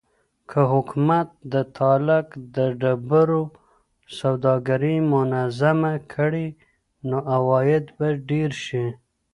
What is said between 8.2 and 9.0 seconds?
ډېر شي.